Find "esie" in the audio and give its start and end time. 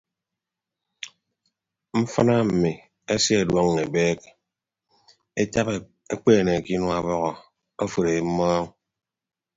3.13-3.37